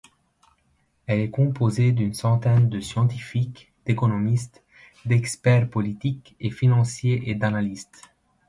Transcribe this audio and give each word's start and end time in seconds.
Il 1.07 1.13
est 1.19 1.29
composé 1.29 1.91
d’une 1.91 2.15
centaine 2.15 2.69
de 2.69 2.79
scientifiques, 2.79 3.71
d’économistes, 3.85 4.63
d’experts 5.05 5.69
politiques 5.69 6.35
et 6.39 6.49
financiers 6.49 7.29
et 7.29 7.35
d’analystes. 7.35 8.09